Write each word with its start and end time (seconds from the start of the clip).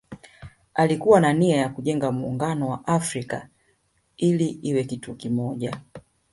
Alikuwa 0.73 1.19
na 1.19 1.33
nia 1.33 1.57
ya 1.57 1.69
kujenga 1.69 2.11
Muungano 2.11 2.69
wa 2.69 2.87
Afrika 2.87 3.47
ili 4.17 4.45
iwe 4.47 4.83
kitu 4.83 5.15
kimoja 5.15 5.77